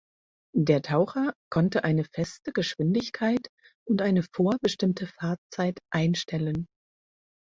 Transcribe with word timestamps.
Der 0.57 0.81
Taucher 0.81 1.31
konnte 1.51 1.83
eine 1.83 2.05
feste 2.05 2.51
Geschwindigkeit 2.53 3.51
und 3.87 4.01
eine 4.01 4.23
vorbestimmte 4.33 5.05
Fahrtzeit 5.05 5.77
einstellen. 5.93 6.65